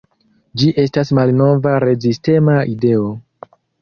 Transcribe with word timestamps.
Ĝi 0.61 0.69
estas 0.83 1.11
malnova 1.19 1.73
rezistema 1.85 2.57
ideo? 2.73 3.13